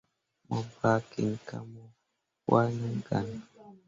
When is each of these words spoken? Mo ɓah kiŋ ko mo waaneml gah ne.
Mo 0.47 0.57
ɓah 0.75 0.99
kiŋ 1.09 1.31
ko 1.47 1.57
mo 1.71 1.83
waaneml 2.49 2.97
gah 3.07 3.23
ne. 3.29 3.37